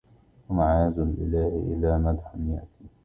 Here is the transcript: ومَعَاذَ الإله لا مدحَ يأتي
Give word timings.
ومَعَاذَ 0.49 0.99
الإله 0.99 1.75
لا 1.81 1.97
مدحَ 1.97 2.35
يأتي 2.35 2.89